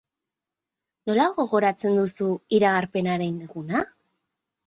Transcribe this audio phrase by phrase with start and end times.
[1.09, 3.83] Nola gogoratzen duzu iragarpenaren eguna?